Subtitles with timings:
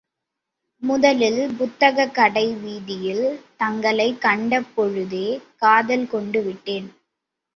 [0.83, 3.25] முதலில் புத்தகக் கடை வீதியில்
[3.57, 5.27] தங்களைக் கண்ட பொழுதே
[5.55, 6.87] காதல் கொண்டு விட்டேன்.